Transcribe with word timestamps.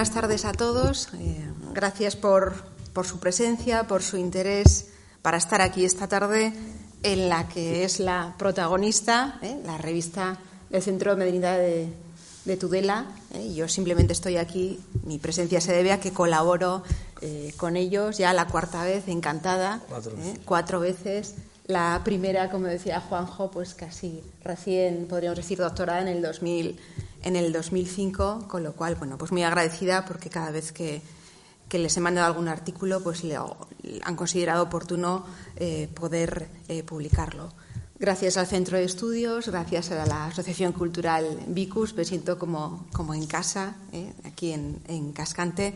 buenas 0.00 0.14
tardes 0.14 0.46
a 0.46 0.52
todos. 0.52 1.08
Eh, 1.18 1.44
gracias 1.74 2.16
por, 2.16 2.54
su 3.04 3.20
presencia, 3.20 3.86
por 3.86 4.02
su 4.02 4.16
interés 4.16 4.86
para 5.20 5.36
estar 5.36 5.60
aquí 5.60 5.84
esta 5.84 6.08
tarde 6.08 6.54
en 7.02 7.28
la 7.28 7.48
que 7.48 7.84
es 7.84 8.00
la 8.00 8.34
protagonista, 8.38 9.38
eh, 9.42 9.60
la 9.62 9.76
revista 9.76 10.38
del 10.70 10.80
Centro 10.80 11.10
de 11.10 11.18
Medicina 11.18 11.54
de, 11.58 12.56
Tudela. 12.58 13.08
Eh. 13.34 13.52
Yo 13.52 13.68
simplemente 13.68 14.14
estoy 14.14 14.38
aquí, 14.38 14.80
mi 15.04 15.18
presencia 15.18 15.60
se 15.60 15.74
debe 15.74 15.92
a 15.92 16.00
que 16.00 16.12
colaboro 16.12 16.82
con 17.58 17.76
ellos 17.76 18.16
ya 18.16 18.32
la 18.32 18.46
cuarta 18.46 18.82
vez, 18.84 19.06
encantada, 19.06 19.82
cuatro 20.46 20.80
veces. 20.80 21.34
La 21.66 22.00
primera, 22.04 22.50
como 22.50 22.68
decía 22.68 23.00
Juanjo, 23.00 23.50
pues 23.50 23.74
casi 23.74 24.22
recién, 24.42 25.06
podríamos 25.06 25.36
decir, 25.36 25.58
doctorada 25.58 26.00
en 26.00 26.08
el 26.08 26.22
2000 26.22 26.80
en 27.22 27.36
el 27.36 27.52
2005, 27.52 28.46
con 28.48 28.62
lo 28.62 28.72
cual, 28.72 28.94
bueno, 28.96 29.18
pues 29.18 29.32
muy 29.32 29.42
agradecida 29.42 30.04
porque 30.04 30.30
cada 30.30 30.50
vez 30.50 30.72
que, 30.72 31.02
les 31.72 31.96
he 31.96 32.00
mandado 32.00 32.26
algún 32.26 32.48
artículo, 32.48 33.00
pues 33.00 33.22
han 34.02 34.16
considerado 34.16 34.64
oportuno 34.64 35.24
eh, 35.56 35.88
poder 35.94 36.48
eh, 36.68 36.82
publicarlo. 36.82 37.52
Gracias 38.00 38.38
al 38.38 38.46
Centro 38.46 38.78
de 38.78 38.84
Estudios, 38.84 39.48
gracias 39.48 39.90
a 39.90 40.06
la 40.06 40.24
Asociación 40.24 40.72
Cultural 40.72 41.38
Vicus, 41.48 41.94
me 41.94 42.06
siento 42.06 42.38
como, 42.38 42.86
como 42.94 43.12
en 43.12 43.26
casa, 43.26 43.76
eh, 43.92 44.14
aquí 44.24 44.52
en, 44.52 45.12
Cascante, 45.12 45.74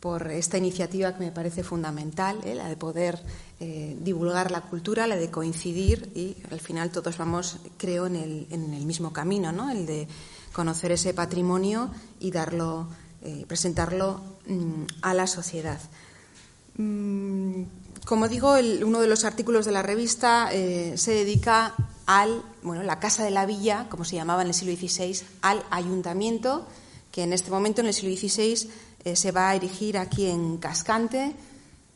por 0.00 0.30
esta 0.30 0.58
iniciativa 0.58 1.14
que 1.14 1.24
me 1.24 1.32
parece 1.32 1.62
fundamental, 1.62 2.38
la 2.44 2.68
de 2.68 2.76
poder 2.76 3.18
divulgar 3.58 4.50
la 4.50 4.60
cultura, 4.60 5.06
la 5.06 5.16
de 5.16 5.30
coincidir 5.30 6.12
y 6.14 6.36
al 6.50 6.60
final 6.60 6.90
todos 6.90 7.16
vamos, 7.16 7.56
creo, 7.78 8.06
en 8.06 8.16
el, 8.16 8.46
en 8.50 8.74
el 8.74 8.84
mismo 8.84 9.12
camino, 9.12 9.50
¿no? 9.52 9.70
el 9.70 9.86
de 9.86 10.06
conocer 10.56 10.90
ese 10.90 11.12
patrimonio 11.12 11.90
y 12.18 12.30
darlo, 12.30 12.88
eh, 13.22 13.44
presentarlo 13.46 14.22
mm, 14.46 14.84
a 15.02 15.12
la 15.12 15.26
sociedad. 15.26 15.78
Mm, 16.78 17.64
como 18.06 18.26
digo, 18.26 18.54
uno 18.82 19.00
de 19.00 19.06
los 19.06 19.26
artículos 19.26 19.66
de 19.66 19.72
la 19.72 19.82
revista 19.82 20.48
eh, 20.52 20.94
se 20.96 21.12
dedica 21.12 21.74
al, 22.06 22.40
bueno, 22.62 22.82
la 22.84 23.00
Casa 23.00 23.22
de 23.22 23.30
la 23.30 23.44
Villa, 23.44 23.86
como 23.90 24.06
se 24.06 24.16
llamaba 24.16 24.40
en 24.40 24.48
el 24.48 24.54
siglo 24.54 24.74
XVI, 24.74 25.26
al 25.42 25.62
ayuntamiento, 25.70 26.66
que 27.12 27.24
en 27.24 27.34
este 27.34 27.50
momento, 27.50 27.82
en 27.82 27.88
el 27.88 27.94
siglo 27.94 28.16
XVI, 28.16 28.70
eh, 29.06 29.14
se 29.14 29.30
va 29.30 29.50
a 29.50 29.54
erigir 29.54 29.98
aquí 29.98 30.26
en 30.26 30.58
Cascante, 30.58 31.32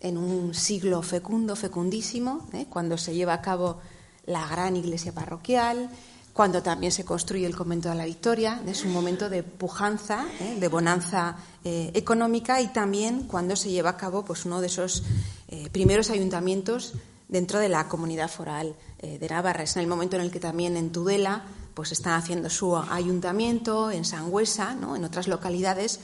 en 0.01 0.17
un 0.17 0.55
siglo 0.55 1.03
fecundo, 1.03 1.57
fecundísimo, 1.57 2.49
cuando 2.69 2.97
se 2.97 3.15
lleva 3.15 3.35
a 3.35 3.43
cabo 3.43 3.81
la 4.27 4.47
gran 4.47 4.77
iglesia 4.77 5.13
parroquial, 5.13 5.91
cuando 6.33 6.63
también 6.63 6.93
se 6.93 7.05
construye 7.05 7.47
el 7.47 7.57
convento 7.57 7.89
de 7.89 7.97
la 7.97 8.05
Victoria, 8.05 8.63
es 8.65 8.85
un 8.85 8.93
momento 8.93 9.29
de 9.29 9.43
pujanza, 9.43 10.25
¿eh? 10.39 10.57
de 10.61 10.69
bonanza 10.69 11.37
eh, 11.65 11.91
económica 11.95 12.61
y 12.61 12.69
también 12.69 13.25
cuando 13.25 13.57
se 13.57 13.71
lleva 13.71 13.91
a 13.91 13.97
cabo 13.97 14.25
pues, 14.25 14.45
uno 14.45 14.61
de 14.61 14.69
esos 14.69 15.03
eh, 15.49 15.69
primeros 15.73 16.11
ayuntamientos 16.11 16.95
dentro 17.29 17.59
de 17.59 17.69
la 17.69 17.89
comunidad 17.89 18.31
foral 18.31 18.75
de 19.01 19.29
Navarra. 19.29 19.63
Es 19.63 19.77
en 19.77 19.83
el 19.83 19.89
momento 19.89 20.17
en 20.17 20.23
el 20.23 20.31
que 20.31 20.41
también 20.41 20.77
en 20.77 20.93
Tudela 20.93 21.43
pues, 21.75 21.91
están 21.93 22.15
haciendo 22.15 22.51
su 22.51 22.77
ayuntamiento, 22.77 23.91
en 23.91 24.05
Sangüesa, 24.05 24.75
¿no? 24.75 24.95
en 24.95 25.05
otras 25.05 25.27
localidades, 25.27 26.01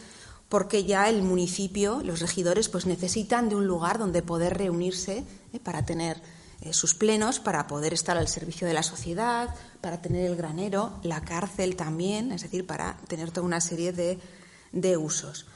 porque 0.49 0.85
ya 0.85 1.09
el 1.09 1.23
municipio, 1.23 2.01
los 2.05 2.21
regidores, 2.21 2.69
pues 2.69 2.87
necesitan 2.87 3.49
de 3.49 3.57
un 3.57 3.67
lugar 3.67 3.99
donde 3.99 4.23
poder 4.23 4.57
reunirse 4.57 5.25
para 5.63 5.85
tener 5.85 6.23
eh, 6.63 6.73
sus 6.73 6.95
plenos 6.95 7.39
para 7.39 7.67
poder 7.67 7.93
estar 7.93 8.17
al 8.17 8.29
servicio 8.29 8.67
de 8.67 8.73
la 8.73 8.83
sociedad, 8.83 9.55
para 9.81 10.01
tener 10.01 10.25
el 10.25 10.37
granero, 10.37 10.95
la 11.03 11.21
cárcel 11.21 11.77
también, 11.77 12.33
es 12.33 12.43
decir, 12.43 12.67
para 12.67 12.97
tener 13.09 13.31
toda 13.31 13.47
una 13.47 13.61
serie 13.61 13.93
de, 13.93 14.97
usos. 14.97 15.47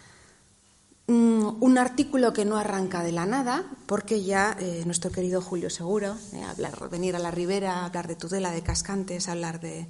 Mm, 1.07 1.63
un 1.63 1.79
artículo 1.79 2.33
que 2.33 2.45
no 2.45 2.57
arranca 2.57 3.03
de 3.03 3.13
la 3.13 3.25
nada, 3.25 3.65
porque 3.87 4.23
ya 4.23 4.57
eh, 4.61 4.83
nuestro 4.85 5.11
querido 5.11 5.41
Julio 5.41 5.71
Seguro, 5.71 6.17
eh, 6.35 6.43
hablar, 6.43 6.91
venir 6.91 7.17
a 7.17 7.19
la 7.19 7.31
Ribera, 7.31 7.87
hablar 7.87 8.07
de 8.07 8.17
Tudela, 8.17 8.51
de 8.51 8.63
Cascantes, 8.63 9.29
hablar 9.29 9.61
de, 9.61 9.87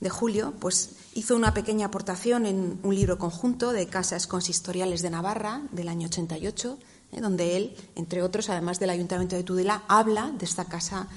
de 0.00 0.10
Julio, 0.10 0.54
pues 0.58 0.90
hizo 1.14 1.36
una 1.36 1.54
pequeña 1.54 1.86
aportación 1.86 2.46
en 2.46 2.78
un 2.82 2.94
libro 2.94 3.18
conjunto 3.18 3.72
de 3.72 3.86
casas 3.86 4.26
consistoriales 4.26 5.02
de 5.02 5.10
Navarra 5.10 5.62
del 5.72 5.88
año 5.88 6.08
88 6.08 6.78
¿eh? 7.12 7.20
donde 7.20 7.56
él, 7.56 7.76
entre 7.94 8.22
otros, 8.22 8.50
además 8.50 8.78
del 8.78 8.90
Ayuntamiento 8.90 9.36
de 9.36 9.44
Tudela, 9.44 9.84
habla 9.88 10.32
de 10.36 10.44
esta 10.44 10.66
casa 10.66 11.08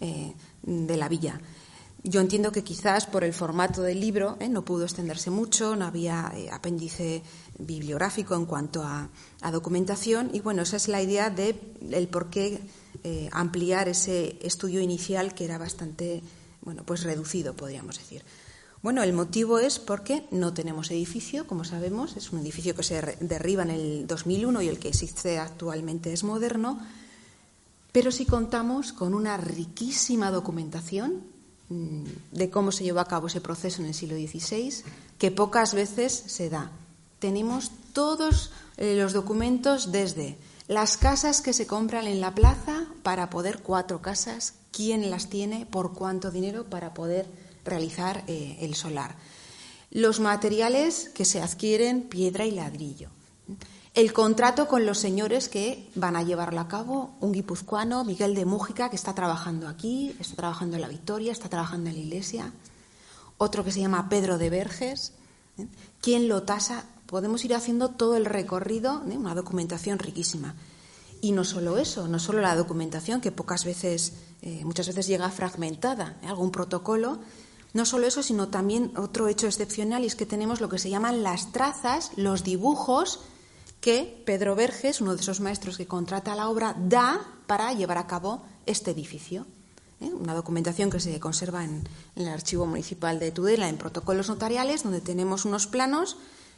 eh, 0.00 0.34
de 0.62 0.96
la 0.96 1.08
villa. 1.08 1.40
Yo 2.02 2.20
entiendo 2.20 2.52
que 2.52 2.62
quizás 2.62 3.06
por 3.06 3.24
el 3.24 3.32
formato 3.32 3.82
del 3.82 4.00
libro 4.00 4.36
¿eh? 4.38 4.48
no 4.48 4.64
pudo 4.64 4.84
extenderse 4.84 5.30
mucho, 5.30 5.74
no 5.74 5.86
había 5.86 6.32
apéndice 6.52 7.22
bibliográfico 7.58 8.36
en 8.36 8.46
cuanto 8.46 8.82
a, 8.84 9.08
documentación 9.50 10.30
y 10.32 10.40
bueno, 10.40 10.62
esa 10.62 10.76
es 10.76 10.88
la 10.88 11.00
idea 11.00 11.30
de 11.30 11.54
por 12.10 12.30
qué 12.30 12.60
ampliar 13.30 13.88
ese 13.88 14.38
estudio 14.42 14.80
inicial 14.80 15.34
que 15.34 15.44
era 15.44 15.56
bastante 15.56 16.20
bueno, 16.66 16.82
pues 16.84 17.04
reducido, 17.04 17.54
podríamos 17.54 17.96
decir. 17.96 18.24
Bueno, 18.82 19.04
el 19.04 19.12
motivo 19.12 19.60
es 19.60 19.78
porque 19.78 20.26
no 20.32 20.52
tenemos 20.52 20.90
edificio, 20.90 21.46
como 21.46 21.64
sabemos, 21.64 22.16
es 22.16 22.32
un 22.32 22.40
edificio 22.40 22.74
que 22.74 22.82
se 22.82 23.16
derriba 23.20 23.62
en 23.62 23.70
el 23.70 24.06
2001 24.08 24.62
y 24.62 24.68
el 24.68 24.80
que 24.80 24.88
existe 24.88 25.38
actualmente 25.38 26.12
es 26.12 26.24
moderno, 26.24 26.80
pero 27.92 28.10
sí 28.10 28.26
contamos 28.26 28.92
con 28.92 29.14
una 29.14 29.36
riquísima 29.36 30.32
documentación 30.32 31.22
mm, 31.68 32.04
de 32.32 32.50
cómo 32.50 32.72
se 32.72 32.82
llevó 32.82 32.98
a 32.98 33.08
cabo 33.08 33.28
ese 33.28 33.40
proceso 33.40 33.80
en 33.80 33.88
el 33.88 33.94
siglo 33.94 34.16
XVI, 34.16 34.82
que 35.18 35.30
pocas 35.30 35.72
veces 35.72 36.24
se 36.26 36.50
da. 36.50 36.72
Tenemos 37.20 37.70
todos 37.92 38.50
eh, 38.76 38.96
los 39.00 39.12
documentos 39.12 39.92
desde 39.92 40.36
las 40.68 40.96
casas 40.96 41.42
que 41.42 41.52
se 41.52 41.66
compran 41.66 42.06
en 42.06 42.20
la 42.20 42.34
plaza 42.34 42.86
para 43.02 43.30
poder 43.30 43.62
cuatro 43.62 44.02
casas, 44.02 44.54
quién 44.72 45.10
las 45.10 45.28
tiene, 45.28 45.64
por 45.64 45.92
cuánto 45.92 46.30
dinero 46.30 46.64
para 46.64 46.92
poder 46.92 47.26
realizar 47.64 48.24
eh, 48.26 48.58
el 48.60 48.74
solar. 48.74 49.14
Los 49.90 50.18
materiales 50.18 51.10
que 51.14 51.24
se 51.24 51.40
adquieren, 51.40 52.02
piedra 52.02 52.44
y 52.44 52.50
ladrillo. 52.50 53.10
El 53.94 54.12
contrato 54.12 54.68
con 54.68 54.84
los 54.84 54.98
señores 54.98 55.48
que 55.48 55.88
van 55.94 56.16
a 56.16 56.22
llevarlo 56.22 56.60
a 56.60 56.68
cabo, 56.68 57.14
un 57.20 57.32
guipuzcoano, 57.32 58.04
Miguel 58.04 58.34
de 58.34 58.44
Mújica, 58.44 58.90
que 58.90 58.96
está 58.96 59.14
trabajando 59.14 59.68
aquí, 59.68 60.14
está 60.20 60.36
trabajando 60.36 60.76
en 60.76 60.82
la 60.82 60.88
Victoria, 60.88 61.32
está 61.32 61.48
trabajando 61.48 61.88
en 61.88 61.96
la 61.96 62.02
iglesia. 62.02 62.52
Otro 63.38 63.64
que 63.64 63.72
se 63.72 63.80
llama 63.80 64.08
Pedro 64.08 64.36
de 64.36 64.50
Verges. 64.50 65.12
¿eh? 65.58 65.66
¿Quién 66.02 66.28
lo 66.28 66.42
tasa? 66.42 66.84
Podemos 67.06 67.44
ir 67.44 67.54
haciendo 67.54 67.90
todo 67.90 68.16
el 68.16 68.24
recorrido, 68.24 69.02
¿eh? 69.10 69.16
una 69.16 69.34
documentación 69.34 69.98
riquísima. 69.98 70.54
Y 71.20 71.32
no 71.32 71.44
solo 71.44 71.78
eso, 71.78 72.08
no 72.08 72.18
solo 72.18 72.40
la 72.40 72.56
documentación, 72.56 73.20
que 73.20 73.32
pocas 73.32 73.64
veces, 73.64 74.12
muchas 74.64 74.86
veces 74.86 75.06
llega 75.06 75.30
fragmentada, 75.30 76.18
algún 76.22 76.50
protocolo, 76.50 77.18
no 77.76 77.84
solo 77.84 78.06
eso, 78.06 78.22
sino 78.22 78.48
también 78.48 78.92
otro 78.96 79.28
hecho 79.28 79.46
excepcional 79.46 80.02
y 80.02 80.06
es 80.06 80.14
que 80.14 80.24
tenemos 80.24 80.62
lo 80.62 80.70
que 80.70 80.78
se 80.78 80.88
llaman 80.88 81.22
las 81.22 81.52
trazas, 81.52 82.10
los 82.16 82.42
dibujos 82.42 83.20
que 83.82 84.22
Pedro 84.24 84.56
Verges, 84.56 85.02
uno 85.02 85.14
de 85.14 85.20
esos 85.20 85.40
maestros 85.40 85.76
que 85.76 85.86
contrata 85.86 86.34
la 86.34 86.48
obra, 86.48 86.74
da 86.78 87.20
para 87.46 87.74
llevar 87.74 87.98
a 87.98 88.06
cabo 88.06 88.42
este 88.64 88.92
edificio. 88.92 89.46
¿eh? 90.00 90.06
Una 90.08 90.32
documentación 90.32 90.88
que 90.88 91.00
se 91.00 91.20
conserva 91.20 91.64
en, 91.64 91.86
el 92.14 92.28
Archivo 92.28 92.64
Municipal 92.64 93.18
de 93.18 93.30
Tudela 93.30 93.68
en 93.68 93.76
protocolos 93.76 94.30
notariales, 94.30 94.82
donde 94.82 95.02
tenemos 95.02 95.44
unos 95.44 95.66
planos 95.66 96.16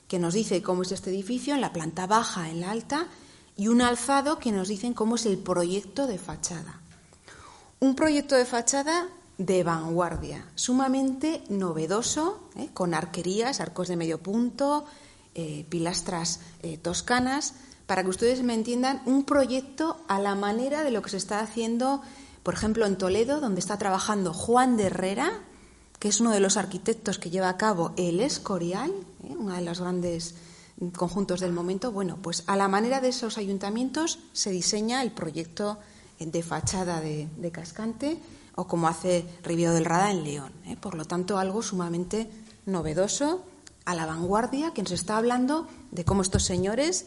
que 0.08 0.18
nos 0.18 0.34
dice 0.34 0.62
cómo 0.62 0.82
es 0.82 0.92
este 0.92 1.10
edificio 1.10 1.54
en 1.54 1.60
la 1.60 1.72
planta 1.72 2.06
baja, 2.06 2.48
en 2.48 2.60
la 2.60 2.70
alta, 2.70 3.06
y 3.56 3.68
un 3.68 3.82
alzado 3.82 4.38
que 4.38 4.52
nos 4.52 4.68
dicen 4.68 4.94
cómo 4.94 5.16
es 5.16 5.26
el 5.26 5.38
proyecto 5.38 6.06
de 6.06 6.18
fachada. 6.18 6.80
Un 7.78 7.94
proyecto 7.94 8.34
de 8.34 8.44
fachada 8.44 9.08
de 9.36 9.62
vanguardia, 9.62 10.44
sumamente 10.54 11.44
novedoso, 11.48 12.48
¿eh? 12.56 12.70
con 12.74 12.94
arquerías, 12.94 13.60
arcos 13.60 13.88
de 13.88 13.96
medio 13.96 14.20
punto, 14.20 14.84
eh, 15.34 15.64
pilastras 15.68 16.40
eh, 16.62 16.78
toscanas, 16.78 17.54
para 17.86 18.02
que 18.02 18.10
ustedes 18.10 18.42
me 18.42 18.54
entiendan, 18.54 19.02
un 19.06 19.24
proyecto 19.24 19.96
a 20.08 20.18
la 20.18 20.34
manera 20.34 20.82
de 20.82 20.90
lo 20.90 21.02
que 21.02 21.10
se 21.10 21.16
está 21.16 21.40
haciendo, 21.40 22.02
por 22.42 22.54
ejemplo, 22.54 22.84
en 22.86 22.96
Toledo, 22.96 23.40
donde 23.40 23.60
está 23.60 23.78
trabajando 23.78 24.34
Juan 24.34 24.76
de 24.76 24.84
Herrera, 24.84 25.30
que 25.98 26.08
es 26.08 26.20
uno 26.20 26.30
de 26.30 26.40
los 26.40 26.56
arquitectos 26.56 27.18
que 27.18 27.30
lleva 27.30 27.48
a 27.48 27.56
cabo 27.56 27.92
el 27.96 28.20
Escorial, 28.20 28.92
uno 29.22 29.54
de 29.54 29.62
los 29.62 29.80
grandes 29.80 30.34
conjuntos 30.96 31.40
del 31.40 31.52
momento. 31.52 31.92
Bueno, 31.92 32.18
pues 32.22 32.44
a 32.46 32.56
la 32.56 32.68
manera 32.68 33.00
de 33.00 33.08
esos 33.08 33.38
ayuntamientos 33.38 34.20
se 34.32 34.50
diseña 34.50 35.02
el 35.02 35.10
proyecto 35.10 35.78
de 36.18 36.42
fachada 36.42 37.00
de 37.00 37.50
Cascante 37.52 38.18
o 38.58 38.66
como 38.66 38.88
hace 38.88 39.24
Rivio 39.44 39.72
del 39.72 39.84
Rada 39.84 40.10
en 40.10 40.24
León. 40.24 40.52
¿eh? 40.66 40.76
Por 40.76 40.96
lo 40.96 41.04
tanto, 41.04 41.38
algo 41.38 41.62
sumamente 41.62 42.28
novedoso, 42.66 43.44
a 43.84 43.94
la 43.94 44.04
vanguardia, 44.04 44.74
que 44.74 44.82
nos 44.82 44.90
está 44.90 45.16
hablando 45.16 45.68
de 45.92 46.04
cómo 46.04 46.22
estos 46.22 46.42
señores 46.42 47.06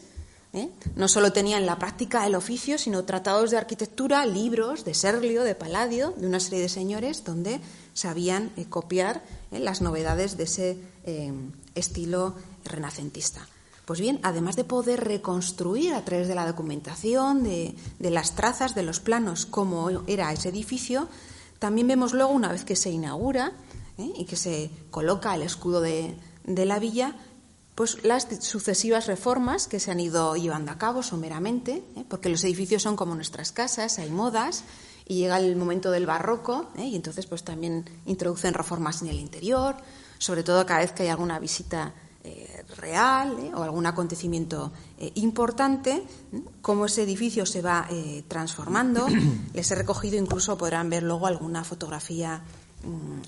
¿eh? 0.52 0.70
no 0.96 1.08
solo 1.08 1.32
tenían 1.32 1.66
la 1.66 1.78
práctica 1.78 2.24
del 2.24 2.34
oficio, 2.34 2.78
sino 2.78 3.04
tratados 3.04 3.50
de 3.50 3.58
arquitectura, 3.58 4.26
libros 4.26 4.84
de 4.84 4.94
Serlio, 4.94 5.44
de 5.44 5.54
Palladio, 5.54 6.14
de 6.16 6.26
una 6.26 6.40
serie 6.40 6.60
de 6.60 6.68
señores 6.68 7.24
donde 7.24 7.60
sabían 7.94 8.50
eh, 8.56 8.66
copiar 8.68 9.22
las 9.50 9.82
novedades 9.82 10.36
de 10.36 10.44
ese 10.44 10.78
estilo 11.74 12.36
renacentista. 12.64 13.46
Pues 13.84 14.00
bien, 14.00 14.20
además 14.22 14.54
de 14.54 14.64
poder 14.64 15.04
reconstruir 15.04 15.94
a 15.94 16.04
través 16.04 16.28
de 16.28 16.36
la 16.36 16.46
documentación, 16.46 17.42
de, 17.42 17.74
las 17.98 18.36
trazas, 18.36 18.74
de 18.74 18.84
los 18.84 19.00
planos, 19.00 19.44
cómo 19.44 19.90
era 20.06 20.32
ese 20.32 20.50
edificio, 20.50 21.08
también 21.58 21.88
vemos 21.88 22.12
luego, 22.12 22.30
una 22.30 22.52
vez 22.52 22.64
que 22.64 22.76
se 22.76 22.90
inaugura 22.90 23.52
¿eh? 23.98 24.12
y 24.16 24.24
que 24.24 24.36
se 24.36 24.70
coloca 24.90 25.34
el 25.34 25.42
escudo 25.42 25.80
de, 25.80 26.14
la 26.44 26.78
villa, 26.78 27.16
pues 27.74 28.04
las 28.04 28.28
sucesivas 28.40 29.06
reformas 29.06 29.66
que 29.66 29.80
se 29.80 29.90
han 29.90 30.00
ido 30.00 30.36
llevando 30.36 30.72
a 30.72 30.78
cabo 30.78 31.02
someramente, 31.02 31.82
¿eh? 31.96 32.04
porque 32.08 32.28
los 32.28 32.44
edificios 32.44 32.82
son 32.82 32.96
como 32.96 33.14
nuestras 33.14 33.52
casas, 33.52 33.98
hay 33.98 34.10
modas, 34.10 34.64
y 35.06 35.16
llega 35.16 35.38
el 35.38 35.56
momento 35.56 35.90
del 35.90 36.06
barroco, 36.06 36.70
¿eh? 36.76 36.84
y 36.84 36.96
entonces 36.96 37.26
pues 37.26 37.42
también 37.42 37.84
introducen 38.06 38.54
reformas 38.54 39.02
en 39.02 39.08
el 39.08 39.18
interior, 39.18 39.76
sobre 40.18 40.42
todo 40.42 40.64
cada 40.66 40.80
vez 40.80 40.92
que 40.92 41.04
hay 41.04 41.08
alguna 41.08 41.38
visita 41.38 41.94
eh, 42.24 42.64
real 42.76 43.36
¿eh? 43.40 43.50
o 43.54 43.62
algún 43.62 43.86
acontecimiento 43.86 44.72
importante, 45.14 46.04
cómo 46.60 46.86
ese 46.86 47.02
edificio 47.02 47.44
se 47.44 47.60
va 47.60 47.88
transformando. 48.28 49.08
Les 49.54 49.68
he 49.70 49.74
recogido, 49.74 50.16
incluso 50.16 50.56
podrán 50.56 50.88
ver 50.88 51.02
luego 51.02 51.26
alguna 51.26 51.64
fotografía 51.64 52.44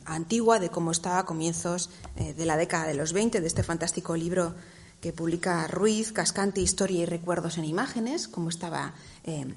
antigua 0.05 0.59
de 0.59 0.71
cómo 0.71 0.91
estaba 0.91 1.21
a 1.21 1.27
comienzos 1.27 1.91
de 2.17 2.45
la 2.47 2.56
década 2.56 2.87
de 2.87 2.95
los 2.95 3.12
20, 3.12 3.41
de 3.41 3.47
este 3.47 3.62
fantástico 3.62 4.17
libro 4.17 4.55
que 5.01 5.12
publica 5.12 5.67
Ruiz, 5.67 6.12
Cascante, 6.12 6.61
Historia 6.61 7.03
y 7.03 7.06
Recuerdos 7.06 7.59
en 7.59 7.65
Imágenes, 7.65 8.29
cómo 8.29 8.49
estaba 8.49 8.95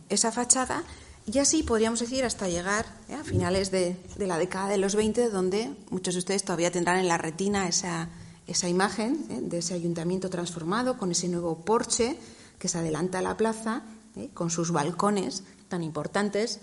esa 0.09 0.31
fachada. 0.31 0.83
Y 1.25 1.39
así 1.39 1.63
podríamos 1.63 1.99
decir 1.99 2.23
hasta 2.25 2.47
llegar 2.47 2.85
a 3.17 3.23
finales 3.23 3.71
de, 3.71 3.97
de, 4.17 4.27
la 4.27 4.37
década 4.37 4.69
de 4.69 4.77
los 4.77 4.95
20, 4.95 5.29
donde 5.29 5.71
muchos 5.89 6.13
de 6.13 6.19
ustedes 6.19 6.43
todavía 6.43 6.71
tendrán 6.71 6.99
en 6.99 7.07
la 7.07 7.17
retina 7.17 7.67
esa 7.67 8.09
esa 8.47 8.69
imagen 8.69 9.25
¿eh? 9.29 9.39
de 9.41 9.59
ese 9.59 9.73
ayuntamiento 9.73 10.29
transformado 10.29 10.97
con 10.97 11.11
ese 11.11 11.27
nuevo 11.27 11.57
porche 11.57 12.17
que 12.57 12.67
se 12.67 12.77
adelanta 12.77 13.19
a 13.19 13.21
la 13.21 13.37
plaza, 13.37 13.83
¿eh? 14.15 14.29
con 14.33 14.49
sus 14.49 14.71
balcones 14.71 15.43
tan 15.67 15.83
importantes, 15.83 16.55
¿eh? 16.55 16.59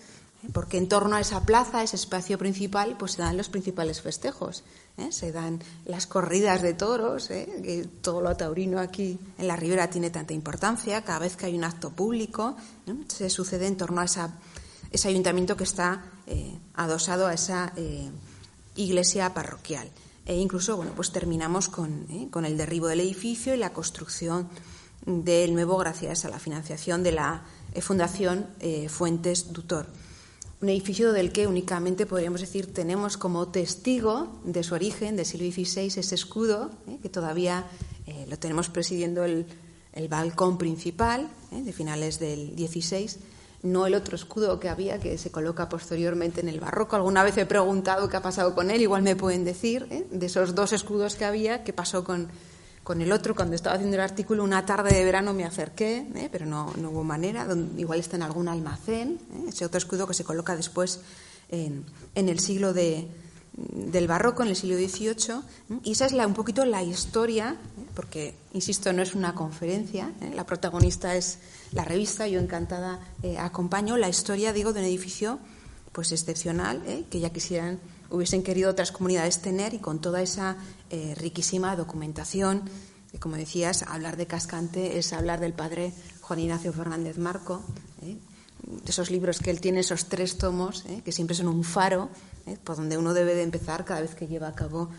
Porque 0.53 0.79
en 0.79 0.89
torno 0.89 1.17
a 1.17 1.21
esa 1.21 1.45
plaza, 1.45 1.83
ese 1.83 1.97
espacio 1.97 2.39
principal, 2.39 2.97
pues 2.99 3.13
se 3.13 3.23
dan 3.23 3.37
los 3.37 3.49
principales 3.49 4.03
festejos. 4.03 4.65
Se 5.11 5.33
dan 5.33 5.61
las 5.87 6.07
corridas 6.07 6.63
de 6.63 6.75
toros, 6.75 7.29
que 7.29 7.89
todo 8.01 8.21
lo 8.21 8.37
taurino 8.37 8.79
aquí 8.79 9.19
en 9.39 9.49
la 9.49 9.57
ribera 9.57 9.91
tiene 9.91 10.11
tanta 10.11 10.35
importancia. 10.35 11.03
Cada 11.03 11.21
vez 11.21 11.37
que 11.37 11.47
hay 11.47 11.57
un 11.57 11.65
acto 11.65 11.91
público, 11.91 12.57
se 13.09 13.31
sucede 13.31 13.67
en 13.67 13.77
torno 13.77 14.01
a 14.01 14.05
ese 14.05 15.09
ayuntamiento 15.09 15.57
que 15.57 15.65
está 15.65 16.05
adosado 16.75 17.27
a 17.27 17.35
esa 17.35 17.73
iglesia 18.77 19.35
parroquial. 19.35 19.91
E 20.27 20.37
incluso, 20.37 20.77
bueno, 20.77 20.93
pues 20.97 21.13
terminamos 21.13 21.69
¿eh? 21.69 22.29
con, 22.31 22.45
el 22.45 22.57
derribo 22.57 22.89
del 22.89 23.01
edificio 23.01 23.55
y 23.55 23.59
la 23.59 23.73
construcción 23.73 24.49
del 25.05 25.53
nuevo 25.53 25.77
gracias 25.77 26.25
a 26.25 26.31
la 26.31 26.39
financiación 26.39 27.03
de 27.03 27.13
la 27.13 27.43
eh, 27.75 27.83
Fundación 27.83 28.47
eh, 28.61 28.89
Fuentes 28.89 29.53
Dutor. 29.53 29.87
Un 30.65 30.71
edificio 30.71 31.13
del 31.13 31.31
que 31.31 31.47
únicamente 31.47 32.07
podríamos 32.07 32.41
decir 32.41 32.73
tenemos 32.73 33.19
como 33.19 33.49
testigo 33.49 34.41
de 34.45 34.63
su 34.63 34.73
origen, 34.73 35.15
del 35.15 35.27
siglo 35.27 35.53
XVI, 35.53 35.99
ese 35.99 36.15
escudo, 36.15 36.71
que 37.03 37.11
todavía 37.11 37.67
lo 38.31 38.39
tenemos 38.39 38.71
presidiendo 38.71 39.25
el, 39.25 39.45
el 39.93 40.09
balcón 40.09 40.57
principal 40.57 41.29
de 41.51 41.71
finales 41.71 42.19
del 42.19 42.57
XVI 42.57 43.11
no 43.63 43.87
el 43.87 43.95
otro 43.95 44.17
escudo 44.17 44.59
que 44.59 44.71
había 44.71 44.99
que 45.01 45.19
se 45.19 45.31
coloca 45.31 45.69
posteriormente 45.69 46.41
en 46.41 46.49
el 46.49 46.61
barroco. 46.61 46.97
Alguna 46.97 47.23
vez 47.23 47.37
he 47.37 47.45
preguntado 47.45 48.09
qué 48.09 48.17
ha 48.17 48.23
pasado 48.23 48.55
con 48.55 48.71
él, 48.71 48.81
igual 48.81 49.03
me 49.03 49.17
pueden 49.17 49.45
decir, 49.45 49.87
¿eh? 49.91 50.07
de 50.11 50.27
esos 50.27 50.55
dos 50.55 50.73
escudos 50.73 51.15
que 51.15 51.27
había, 51.27 51.63
qué 51.63 51.75
pasó 51.75 52.05
con, 52.05 52.29
con, 52.85 53.01
el 53.01 53.11
otro. 53.11 53.35
Cuando 53.35 53.57
estaba 53.57 53.75
haciendo 53.75 53.97
el 53.97 54.03
artículo, 54.03 54.45
una 54.45 54.65
tarde 54.65 54.95
de 54.95 55.05
verano 55.05 55.35
me 55.35 55.45
acerqué, 55.45 56.07
¿eh? 56.15 56.29
pero 56.31 56.47
no, 56.47 56.73
no, 56.77 56.91
hubo 56.91 57.03
manera, 57.03 57.49
igual 57.77 57.99
está 57.99 58.17
en 58.17 58.23
algún 58.23 58.49
almacén, 58.49 59.19
¿eh? 59.35 59.49
ese 59.49 59.65
otro 59.65 59.79
escudo 59.79 60.07
que 60.07 60.15
se 60.15 60.25
coloca 60.25 60.55
después 60.55 61.01
en, 61.51 61.85
el 62.15 62.39
siglo 62.39 62.73
de, 62.73 63.09
del 63.55 64.07
barroco 64.07 64.43
en 64.43 64.51
el 64.51 64.57
siglo 64.57 64.77
XVIII. 64.77 65.81
Y 65.83 65.93
esa 65.93 66.07
es 66.07 66.13
la, 66.13 66.27
un 66.27 66.35
poquito 66.35 66.65
la 66.65 66.83
historia, 66.83 67.57
porque, 67.95 68.35
insisto, 68.53 68.93
no 68.93 69.03
es 69.03 69.15
una 69.15 69.35
conferencia, 69.35 70.13
la 70.35 70.45
protagonista 70.45 71.17
es 71.17 71.39
la 71.73 71.85
revista, 71.85 72.29
yo 72.29 72.41
encantada 72.41 73.01
eh, 73.23 73.39
acompaño 73.39 73.97
la 73.97 74.09
historia, 74.09 74.53
digo, 74.53 74.73
de 74.73 74.81
un 74.81 74.87
edificio 74.87 75.39
pues 75.93 76.11
excepcional, 76.11 76.83
eh, 76.87 77.05
que 77.09 77.21
ya 77.21 77.31
quisieran, 77.31 77.79
hubiesen 78.11 78.43
querido 78.43 78.71
otras 78.71 78.93
comunidades 78.93 79.41
tener 79.41 79.75
y 79.75 79.79
con 79.79 80.01
toda 80.01 80.23
esa 80.23 80.57
eh, 80.91 81.15
riquísima 81.17 81.77
documentación. 81.77 82.63
como 83.21 83.37
decías, 83.37 83.83
hablar 83.83 84.17
de 84.17 84.27
Cascante 84.27 84.99
es 84.99 85.13
hablar 85.13 85.41
del 85.41 85.53
padre 85.53 85.93
Juan 86.21 86.41
Ignacio 86.41 86.73
Fernández 86.73 87.19
Marco, 87.19 87.63
de 88.01 88.91
esos 88.91 89.11
libros 89.11 89.39
que 89.39 89.51
él 89.51 89.61
tiene, 89.61 89.81
esos 89.81 90.07
tres 90.07 90.39
tomos, 90.39 90.85
que 91.05 91.13
siempre 91.13 91.37
son 91.37 91.49
un 91.49 91.65
faro 91.65 92.11
por 92.65 92.77
donde 92.77 92.99
uno 92.99 93.15
debe 93.15 93.35
de 93.35 93.43
empezar 93.43 93.85
cada 93.85 94.01
vez 94.01 94.15
que 94.15 94.27
lleva 94.27 94.49
a 94.49 94.55
cabo 94.55 94.91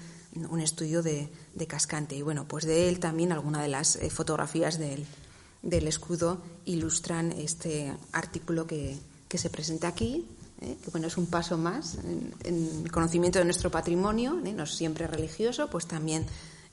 un 0.50 0.60
estudio 0.62 1.02
de, 1.02 1.30
de 1.54 1.68
Cascante. 1.68 2.16
Y 2.16 2.22
bueno, 2.22 2.48
pues 2.48 2.66
de 2.66 2.88
él 2.88 3.00
también 3.00 3.32
alguna 3.32 3.62
de 3.62 3.70
las 3.70 3.98
fotografías 4.12 4.78
de 4.78 4.94
él 4.94 5.06
del 5.66 5.88
escudo 5.88 6.42
ilustran 6.66 7.32
este 7.32 7.92
artículo 8.14 8.66
que, 8.68 8.98
se 9.36 9.50
presenta 9.50 9.90
aquí, 9.90 10.26
¿eh? 10.66 10.78
que 10.84 10.92
bueno, 10.92 11.08
es 11.08 11.18
un 11.18 11.28
paso 11.28 11.58
más 11.58 11.98
en, 12.04 12.34
el 12.84 12.92
conocimiento 12.92 13.40
de 13.40 13.46
nuestro 13.46 13.70
patrimonio, 13.70 14.40
¿eh? 14.44 14.54
no 14.54 14.66
siempre 14.66 15.08
religioso, 15.08 15.70
pues 15.70 15.86
también 15.88 16.26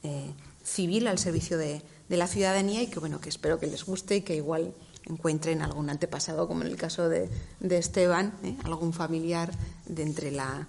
eh, 0.02 0.32
civil 0.64 1.06
al 1.06 1.18
servicio 1.18 1.58
de, 1.58 1.82
la 2.08 2.26
ciudadanía 2.26 2.82
y 2.82 2.88
que 2.88 3.00
bueno, 3.00 3.22
que 3.22 3.30
espero 3.30 3.58
que 3.58 3.66
les 3.66 3.86
guste 3.86 4.16
y 4.16 4.20
que 4.20 4.36
igual 4.36 4.74
encuentren 5.06 5.62
algún 5.62 5.88
antepasado, 5.88 6.46
como 6.46 6.60
en 6.60 6.66
el 6.66 6.76
caso 6.76 7.08
de, 7.08 7.30
Esteban, 7.70 8.34
algún 8.64 8.92
familiar 8.92 9.50
de 9.86 10.02
entre 10.02 10.30
la, 10.30 10.68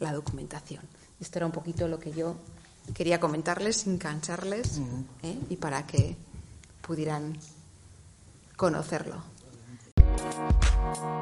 la, 0.00 0.12
documentación. 0.12 0.82
Esto 1.20 1.38
era 1.38 1.46
un 1.46 1.52
poquito 1.52 1.86
lo 1.86 2.00
que 2.00 2.10
yo 2.10 2.34
quería 2.94 3.20
comentarles 3.20 3.76
sin 3.76 3.96
cansarles 3.96 4.80
y 5.48 5.54
para 5.54 5.86
que 5.86 6.16
pudieran 6.82 7.38
conocerlo. 8.56 9.22
Thank 10.82 11.04
you. 11.04 11.20